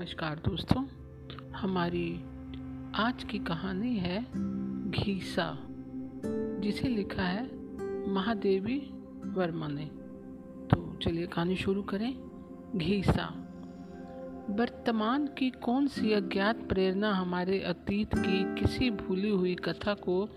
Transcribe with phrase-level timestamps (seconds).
[0.00, 0.86] नमस्कार दोस्तों,
[1.52, 2.24] हमारी
[2.94, 4.26] आज की कहानी है
[4.90, 5.58] घीसा,
[6.60, 7.44] जिसे लिखा है
[8.08, 8.78] महादेवी
[9.24, 9.84] वर्मा ने।
[10.66, 12.14] तो चलिए कहानी शुरू करें,
[12.76, 13.48] घीसा।
[14.50, 20.28] वर्तमान की कौन सी अज्ञात प्रेरणा हमारे अतीत की किसी भूली हुई कथा को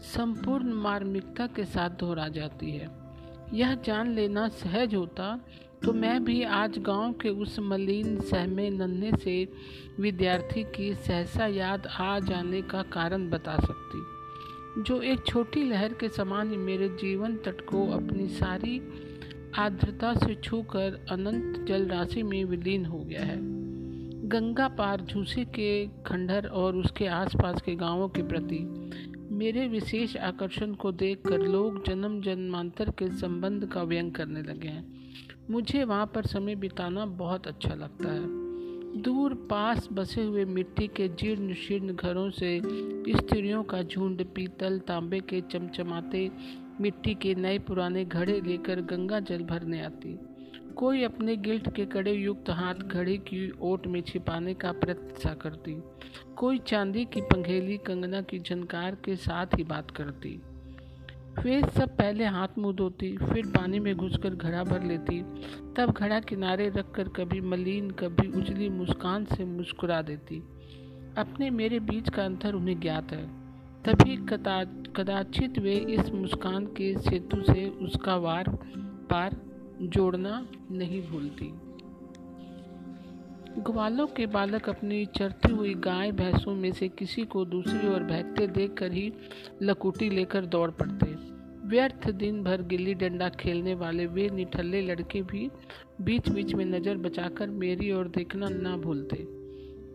[0.00, 3.07] संपूर्ण मार्मिकता के साथ दोहरा जाती है?
[3.54, 5.40] यह जान लेना सहज होता
[5.84, 9.48] तो मैं भी आज गाँव के उस मलिन, सहमे नन्हे से
[10.00, 16.08] विद्यार्थी की सहसा याद आ जाने का कारण बता सकती। जो एक छोटी लहर के
[16.08, 18.80] समान मेरे जीवन तट को अपनी सारी
[19.58, 23.38] आर्द्रता से छूकर अनंत जल राशि में विलीन हो गया है।
[24.28, 28.58] गंगा पार झूसी के खंडहर और उसके आसपास के गाँवों के प्रति
[29.38, 35.10] मेरे विशेष आकर्षण को देखकर लोग जन्म जन्मांतर के संबंध का व्यंग करने लगे हैं।
[35.50, 38.22] मुझे वहाँ पर समय बिताना बहुत अच्छा लगता है।
[39.02, 42.62] दूर पास बसे हुए मिट्टी के जीर्ण शीर्ण घरों से
[43.16, 46.30] स्त्रियों का झुंड, पीतल, तांबे के चमचमाते
[46.80, 50.18] मिट्टी के नए पुराने घड़े लेकर गंगा जल भरने आती।
[50.78, 55.82] कोई अपने गिल्ट के कड़े युक्त हाथ घड़े की ओट में छिपाने का प्रत्याशा करती।
[56.36, 60.42] कोई चांदी की पंघेली कंगना की झनकार के साथ ही बात करती।
[61.42, 65.22] वे सब पहले हाथ मुँह धोती, फिर पानी में घुसकर घड़ा भर लेती।
[65.76, 70.42] तब घड़ा किनारे रखकर कभी मलिन, कभी उजली मुस्कान से मुस्कुरा देती।
[71.16, 73.26] अपने मेरे बीच का अंतर उन्हें ज्ञात है।
[73.84, 74.64] तभी कदा
[74.96, 78.44] कदाचित वे इस मुस्कान के सेतु से उसका वार
[79.10, 79.47] पार
[79.82, 81.52] जोड़ना नहीं भूलती।
[83.62, 88.46] ग्वालों के बालक अपनी चरती हुई गाय भैंसों में से किसी को दूसरी ओर बहकते
[88.46, 89.12] देखकर ही
[89.62, 91.06] लकुटी लेकर दौड़ पड़ते।
[91.68, 95.50] व्यर्थ दिन भर गिल्ली डंडा खेलने वाले वे निठल्ले लड़के भी
[96.00, 99.16] बीच बीच में नज़र बचाकर मेरी ओर देखना ना भूलते।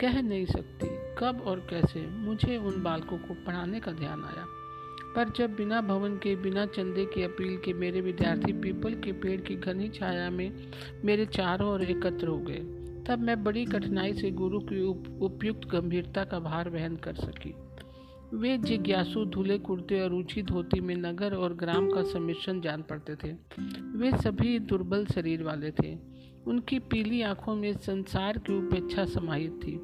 [0.01, 4.45] कह नहीं सकती, कब और कैसे, मुझे उन बालकों को पढ़ाने का ध्यान आया।
[5.15, 9.41] पर जब बिना भवन के, बिना चंदे की अपील के मेरे विद्यार्थी पीपल के पेड़
[9.41, 10.51] की घनी छाया में
[11.05, 12.59] मेरे चारों ओर एकत्र हो गए,
[13.07, 14.81] तब मैं बड़ी कठिनाई से गुरु की
[15.25, 17.55] उपयुक्त गंभीरता का भार वहन कर सकी।
[18.33, 23.15] वे जिज्ञासु, धुले कुर्ते और ऊँची धोती में नगर और ग्राम का सम्मिश्रण जान पड़ते
[23.15, 23.31] थे।
[23.97, 25.97] वे सभी दुर्बल शरीर वाले थे।
[26.47, 29.75] उनकी पीली आँखों में संसार की उपेक्षा समाहित थी।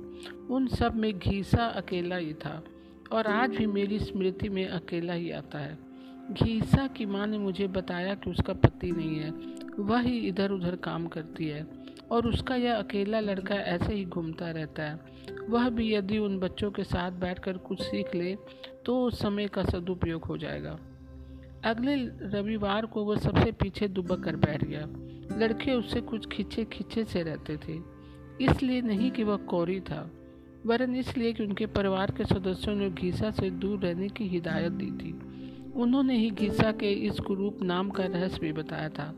[0.50, 2.64] उन सब में घीसा अकेला ही था।
[3.12, 5.78] और आज भी मेरी स्मृति में अकेला ही आता है।
[6.32, 9.30] घीसा की माँ ने मुझे बताया कि उसका पति नहीं है।
[9.80, 11.66] वह ही इधर उधर काम करती है
[12.12, 15.00] और उसका यह अकेला लड़का ऐसे ही घूमता रहता है।
[15.50, 18.36] वह भी यदि उन बच्चों के साथ बैठकर कुछ सीख ले
[18.86, 20.78] तो उस समय का सदुपयोग हो जाएगा।
[21.66, 21.96] अगले
[22.30, 24.86] रविवार को वह सबसे पीछे दुबक कर बैठ गया।
[25.40, 27.80] लड़के उससे कुछ खींचे खींचे से रहते थे।
[28.46, 30.10] इसलिए नहीं कि वह कौरी था।
[30.66, 34.92] वरन इसलिए कि उनके परिवार के सदस्यों ने घीसा से दूर रहने की हिदायत दी
[34.92, 35.12] थी।
[35.76, 39.14] उन्होंने ही घीसा के इस कुरूप नाम का रहस्य भी बताया था।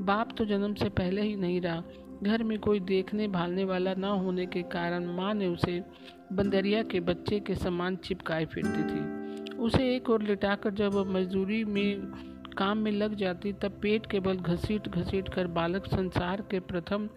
[0.00, 1.82] बाप तो जन्म से पहले ही नहीं रहा।
[2.22, 5.84] घर में कोई देखने भालने वाला न होने के कारण माँ ने उसे
[6.32, 12.12] बंदरिया के बच्चे के समान चिपकाए फिरती थी। उसे एक और लिटाकर जब मजदूरी में
[12.52, 17.08] काम में लग जाती, तब पेट के बल घसीट घसीट कर बालक संसार के प्रथम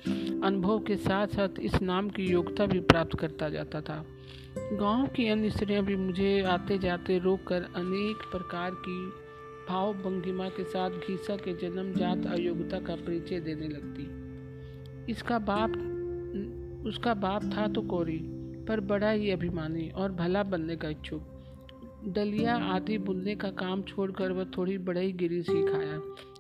[0.44, 4.06] अनुभव के साथ साथ इस नाम की योग्यता भी प्राप्त करता जाता था।
[4.58, 9.26] गाँव की अन्य स्त्रियाँ भी मुझे आते जाते रोक कर अनेक प्रकार की
[9.70, 15.72] भाव भंगिमा के साथ घीसा के जन्मजात अयोग्यता का परिचय देने लगती। इसका बाप,
[16.88, 18.20] उसका बाप था तो कोरी,
[18.68, 21.35] पर बड़ा ही अभिमानी और भला बनने का इच्छुक।
[22.08, 26.00] डलिया आदि बुनने का काम छोड़कर वह थोड़ी बड़ई गिरी सीख आया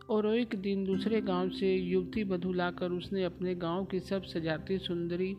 [0.09, 4.78] और एक दिन दूसरे गाँव से युवती बधु लाकर उसने अपने गाँव की सब सजाती
[4.78, 5.36] सुंदरी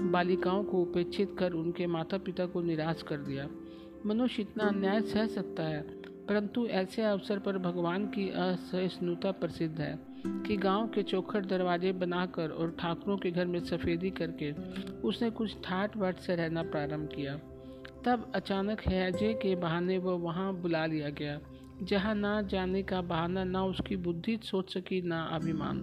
[0.00, 3.48] बालिकाओं को उपेक्षित कर उनके माता पिता को निराश कर दिया।
[4.06, 5.80] मनुष्य इतना अन्याय सह सकता है,
[6.28, 9.98] परंतु ऐसे अवसर पर भगवान की असहिष्णुता प्रसिद्ध है
[10.46, 14.52] कि गाँव के चौखट दरवाजे बनाकर और ठाकुरों के घर में सफ़ेदी करके
[15.08, 17.40] उसने कुछ ठाट बाट से रहना प्रारंभ किया।
[18.04, 21.40] तब अचानक हैजे के बहाने वह वहाँ बुला लिया गया।
[21.82, 25.78] जहाँ ना जाने का बहाना, ना उसकी बुद्धि सोच सकी, ना अभिमान।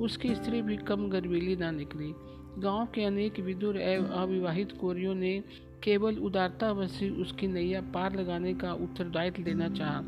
[0.00, 2.12] उसकी स्त्री भी कम गर्वीली ना निकली।
[2.58, 5.42] गाँव के अनेक विदुर एवं अविवाहित कोरियों ने
[5.82, 10.00] केवल उदारता वसी उसकी नैया पार लगाने का उत्तरदायित्व लेना चाहा,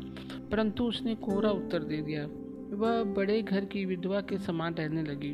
[0.51, 2.25] परंतु उसने कोरा उत्तर दे दिया।
[2.77, 5.33] वह बड़े घर की विधवा के समान रहने लगी।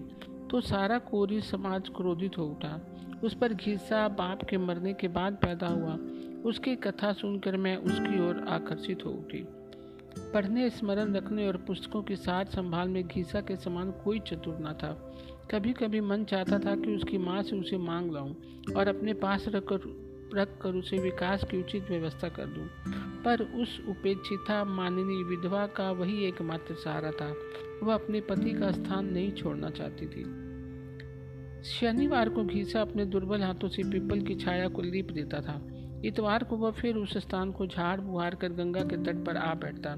[0.51, 2.92] तो सारा कोरी समाज क्रोधित हो उठा।
[3.23, 5.97] उस पर घिस्सा बाप के मरने के बाद पैदा हुआ।
[6.45, 9.45] उसकी कथा सुनकर मैं उसकी ओर आकर्षित हो उठी।
[10.33, 14.73] पढ़ने, स्मरण रखने और पुस्तकों की सार संभाल में घीसा के समान कोई चतुर न
[14.73, 15.15] था।
[15.51, 18.35] कभी कभी मन चाहता था कि उसकी माँ से उसे मांग लाऊं
[18.75, 22.67] और अपने पास रख कर रख कर उसे विकास की उचित व्यवस्था कर दूँ।
[23.23, 27.35] पर उस उपेक्षिता, माननीय विधवा का वही एकमात्र सहारा था।
[27.83, 30.52] वह अपने पति का स्थान नहीं छोड़ना चाहती थी।
[31.63, 35.61] शनिवार को घीसा अपने दुर्बल हाथों से पीपल की छाया को लीप देता था।
[36.05, 39.53] इतवार को वह फिर उस स्थान को झाड़ बुहार कर गंगा के तट पर आ
[39.53, 39.95] बैठता।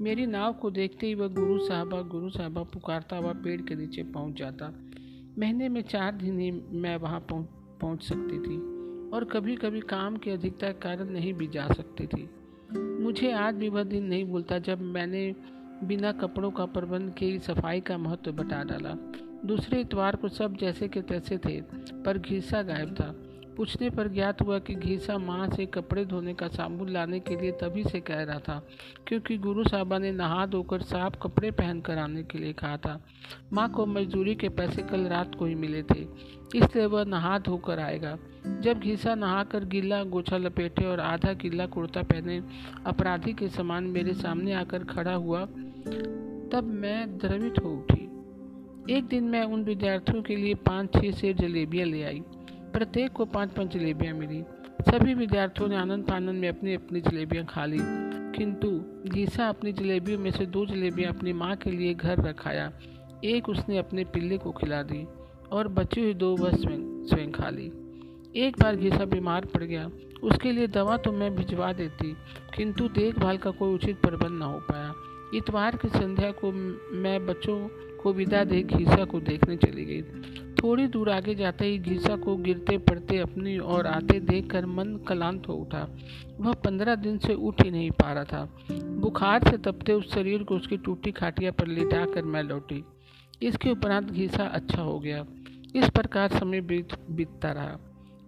[0.00, 4.02] मेरी नाव को देखते ही वह गुरु साहबा गुरु साहबा पुकारता हुआ पेड़ के नीचे
[4.02, 4.68] पहुँच जाता।
[5.38, 8.56] महीने में चार दिन ही मैं वहाँ पहुँच सकती थी
[9.10, 12.28] और कभी कभी काम की अधिकता के कारण नहीं भी जा सकती थी।
[13.02, 15.34] मुझे आज भी वह दिन नहीं भूलता जब मैंने
[15.84, 18.96] बिना कपड़ों का प्रबंध की सफ़ाई का महत्व बता डाला।
[19.44, 21.60] दूसरे इतवार को सब जैसे के तैसे थे,
[22.04, 23.14] पर घीसा गायब था।
[23.56, 27.50] पूछने पर ज्ञात हुआ कि घीसा माँ से कपड़े धोने का साबुन लाने के लिए
[27.52, 28.58] तभी से कह रहा था,
[29.06, 33.00] क्योंकि गुरु साहबा ने नहा धोकर साफ़ कपड़े पहन कर आने के लिए कहा था।
[33.52, 36.06] माँ को मजदूरी के पैसे कल रात को ही मिले थे,
[36.56, 38.16] इसलिए वह नहा धोकर आएगा।
[38.60, 42.42] जब घीसा नहाकर गीला गोछा लपेटे और आधा गीला कुर्ता पहने
[42.86, 45.44] अपराधी के समान मेरे सामने आकर खड़ा हुआ,
[46.52, 47.99] तब मैं द्रवित हो उठी।
[48.90, 52.20] एक दिन मैं उन विद्यार्थियों के लिए पाँच छः से जलेबियाँ ले आई।
[52.72, 54.42] प्रत्येक को पाँच पाँच जलेबियाँ मिली।
[54.88, 57.78] सभी विद्यार्थियों ने आनंद पानंद में अपनी अपनी जलेबियाँ खा ली।
[58.38, 58.70] किंतु
[59.12, 62.70] गीसा अपनी जलेबियों में से दो जलेबियाँ अपनी माँ के लिए घर रखाया।
[63.24, 65.06] एक उसने अपने पिल्ले को खिला दी
[65.52, 67.66] और बची हुई दो वह स्वयं स्वयं खा ली।
[68.36, 69.90] एक बार घीसा बीमार पड़ गया।
[70.22, 72.16] उसके लिए दवा तो मैं भिजवा देती,
[72.56, 74.92] किंतु देखभाल का कोई उचित प्रबंध न हो पाया।
[75.34, 76.52] इतवार की संध्या को
[76.96, 77.58] मैं बच्चों
[78.02, 80.02] को विदा दे घीसा को देखने चली गई।
[80.54, 85.48] थोड़ी दूर आगे जाते ही घीसा को गिरते पड़ते अपनी और आते देखकर मन कलांत
[85.48, 85.96] हो उठा।
[86.40, 90.42] वह पंद्रह दिन से उठ ही नहीं पा रहा था। बुखार से तपते उस शरीर
[90.42, 92.84] को उसकी टूटी खाटिया पर लिटा कर मैं लौटी।
[93.42, 95.26] इसके उपरांत घीसा अच्छा हो गया।
[95.76, 97.78] इस प्रकार समय बीत, बीतता रहा।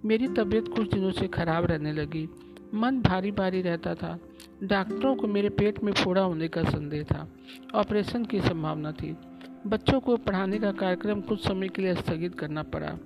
[0.05, 2.29] मेरी तबीयत कुछ दिनों से खराब रहने लगी।
[2.75, 4.19] मन भारी भारी रहता था।
[4.63, 7.29] डॉक्टरों को मेरे पेट में फोड़ा होने का संदेह था।
[7.75, 9.17] ऑपरेशन की संभावना थी।
[9.67, 12.99] बच्चों को पढ़ाने का कार्यक्रम कुछ समय के लिए स्थगित करना पड़ा।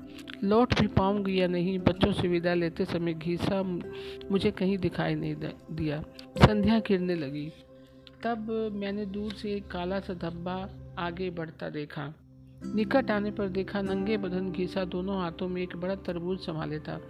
[0.45, 3.63] लौट भी पाऊँगी या नहीं, बच्चों से विदा लेते समय घीसा
[4.31, 5.35] मुझे कहीं दिखाई नहीं
[5.73, 6.01] दिया।
[6.47, 7.53] संध्या गिरने लगी।
[8.25, 10.69] तब मैंने दूर से एक काला सा धब्बा
[10.99, 12.15] आगे बढ़ता देखा।
[12.75, 17.01] निकट आने पर देखा नंगे बदन घीसा दोनों हाथों में एक बड़ा तरबूज संभाले था।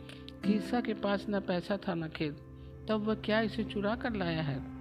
[0.45, 2.37] घीसा के पास न पैसा था न खेत।
[2.89, 4.76] तब वह क्या इसे चुरा कर लाया है?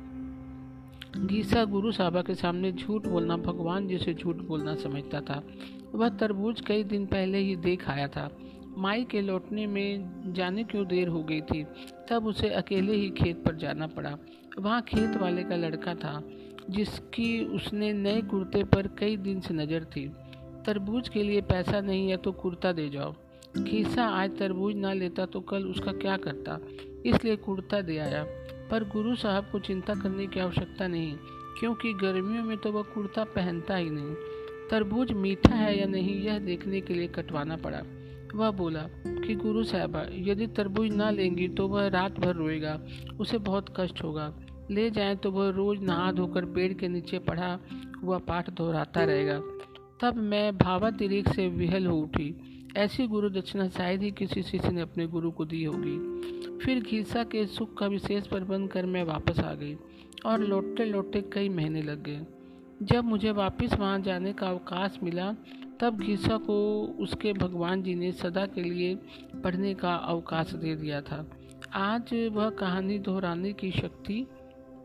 [1.18, 5.44] गीसा गुरु साहबा के सामने झूठ बोलना भगवान जैसे झूठ बोलना समझता था।
[5.96, 8.30] वह तरबूज कई दिन पहले ही देख आया था।
[8.78, 11.66] माई के लौटने में जाने क्यों देर हो गई थी?
[12.10, 14.18] तब उसे अकेले ही खेत पर जाना पड़ा।
[14.60, 16.24] वहाँ खेत वाले का लड़का था,
[16.70, 20.08] जिसकी उसने नए कुर्ते पर कई दिन से नज़र थी।
[20.66, 23.14] तरबूज के लिए पैसा नहीं है तो कुर्ता दे जाओ।
[23.58, 26.60] खीसा आज तरबूज ना लेता तो कल उसका क्या करता?
[27.06, 28.26] इसलिए कुर्ता दे आया।
[28.72, 31.16] पर गुरु साहब को चिंता करने की आवश्यकता नहीं,
[31.60, 34.16] क्योंकि गर्मियों में तो वह कुर्ता पहनता ही नहीं।
[34.72, 37.82] तरबूज मीठा है या नहीं, यह देखने के लिए कटवाना पड़ा।
[38.36, 42.80] वह बोला कि गुरु साहबा, यदि तरबूज ना लेंगी तो वह रात भर रोएगा,
[43.20, 44.34] उसे बहुत कष्ट होगा।
[44.72, 47.60] ले जाएँ तो वह रोज नहा धोकर पेड़ के नीचे पढ़ा,
[48.04, 49.40] हुआ पाठ दोहराता रहेगा।
[50.02, 54.82] तब मैं भावातिरिक से विहल हो उठी। ऐसी गुरु दक्षिणा शायद ही किसी शिष्य ने
[54.82, 55.98] अपने गुरु को दी होगी।
[56.58, 59.78] फिर घीसा के सुख का विशेष प्रबंध कर मैं वापस आ गई
[60.26, 62.22] और लौटते लौटते कई महीने लग गए।
[62.84, 65.36] जब मुझे वापस वहाँ जाने का अवकाश मिला,
[65.80, 68.96] तब घीसा को उसके भगवान जी ने सदा के लिए
[69.44, 71.32] पढ़ने का अवकाश दे दिया था।
[71.74, 74.28] आज वह कहानी दोहराने की शक्ति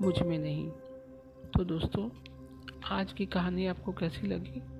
[0.03, 0.71] मुझमें नहीं।
[1.57, 2.11] तो दोस्तों,
[2.85, 4.80] आज की कहानी आपको कैसी लगी?